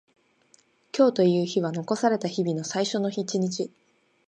[0.97, 3.71] 今日という日は残された日々の最初の一日。